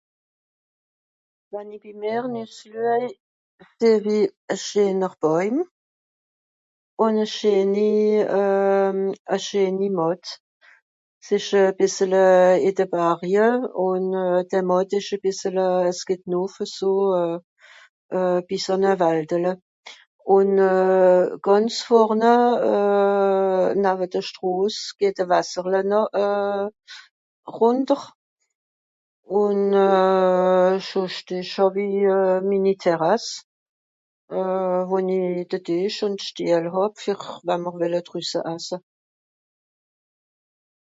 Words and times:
Wann 1.53 1.71
i 1.75 1.77
bi 1.83 1.91
mìr 2.03 2.23
nüss 2.33 2.57
luej 2.73 3.05
seh-w-i 3.77 4.21
e 4.53 4.55
scheener 4.65 5.13
Bàuim 5.23 5.57
ùn 7.05 7.15
e 7.23 7.27
scheeni... 7.33 7.93
e 9.35 9.37
scheeni(...). 9.45 9.89
S'ìsch 11.25 11.51
e 11.61 11.63
bìssele 11.79 12.25
ì 12.69 12.71
de(...) 12.77 12.85
ùn 13.87 14.07
de(...) 14.51 14.61
ìsch 14.99 15.11
e 15.15 15.17
bìssele, 15.25 15.67
es 15.91 15.99
geht 16.11 16.23
nùff 16.33 16.55
eso 16.65 16.91
bìs 18.47 18.65
àn 18.75 18.83
e 18.91 18.93
Waldele. 19.01 19.53
Ùn 20.37 20.49
gànze 21.45 21.81
vorne, 21.89 22.33
nawe 23.83 24.05
de 24.13 24.21
Stros 24.29 24.77
geht 24.99 25.17
e 25.23 25.29
Wasserle 25.33 25.81
nà... 25.91 26.01
rùnter, 27.57 28.01
ùn 29.41 29.59
schùnsch 30.87 31.21
dìs 31.27 31.51
hàw-i 31.55 31.87
minni 32.49 32.73
Terrasse, 32.83 33.35
wo-n-i 34.89 35.17
de 35.49 35.57
Tìsch 35.65 36.01
ùn 36.07 36.15
Stiehl 36.25 36.67
fer 37.03 37.19
wa'mr 37.47 37.73
wìlle 37.79 38.01
drüsse 38.07 38.39
asse. 38.53 38.77